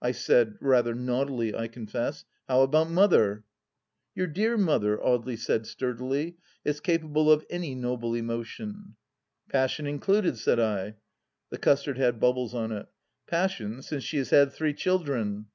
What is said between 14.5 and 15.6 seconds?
three children."